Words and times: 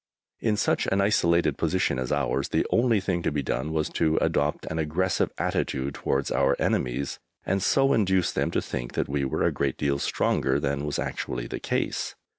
In 0.39 0.57
such 0.57 0.87
an 0.87 0.99
isolated 0.99 1.59
position 1.59 1.99
as 1.99 2.11
ours, 2.11 2.49
the 2.49 2.65
only 2.71 2.99
thing 2.99 3.21
to 3.21 3.31
be 3.31 3.43
done 3.43 3.71
was 3.71 3.87
to 3.89 4.17
adopt 4.19 4.65
an 4.71 4.79
aggressive 4.79 5.29
attitude 5.37 5.93
towards 5.93 6.31
our 6.31 6.55
enemies 6.57 7.19
and 7.45 7.61
so 7.61 7.93
induce 7.93 8.31
them 8.31 8.49
to 8.49 8.63
think 8.63 8.93
that 8.93 9.07
we 9.07 9.23
were 9.25 9.43
a 9.43 9.51
great 9.51 9.77
deal 9.77 9.99
stronger 9.99 10.59
than 10.59 10.85
was 10.87 10.97
actually 10.97 11.45
the 11.45 11.59
case. 11.59 12.15